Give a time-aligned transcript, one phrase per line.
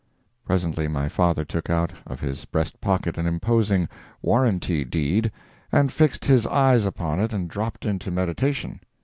[0.43, 3.87] Presently my father took out of his breast pocket an imposing
[4.23, 5.31] "Warranty Deed,"
[5.71, 8.79] and fixed his eyes upon it and dropped into meditation.